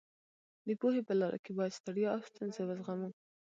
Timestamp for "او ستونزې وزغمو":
2.15-3.09